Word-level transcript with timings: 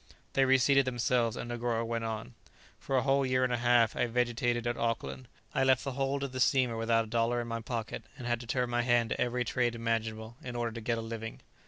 They 0.33 0.45
reseated 0.45 0.85
themselves, 0.85 1.37
and 1.37 1.47
Negoro 1.47 1.85
went 1.85 2.05
on, 2.05 2.33
"For 2.79 2.97
a 2.97 3.03
whole 3.03 3.23
year 3.23 3.43
and 3.43 3.53
a 3.53 3.57
half 3.57 3.95
I 3.95 4.07
vegetated 4.07 4.65
at 4.65 4.75
Auckland. 4.75 5.27
I 5.53 5.63
left 5.63 5.83
the 5.83 5.91
hold 5.91 6.23
of 6.23 6.31
the 6.31 6.39
steamer 6.39 6.75
without 6.75 7.03
a 7.05 7.07
dollar 7.07 7.39
in 7.39 7.47
my 7.47 7.61
pocket, 7.61 8.01
and 8.17 8.25
had 8.25 8.39
to 8.39 8.47
turn 8.47 8.71
my 8.71 8.81
hand 8.81 9.09
to 9.11 9.21
every 9.21 9.45
trade 9.45 9.75
imaginable 9.75 10.37
in 10.43 10.55
order 10.55 10.71
to 10.71 10.81
get 10.81 10.97
a 10.97 11.01
living." 11.01 11.41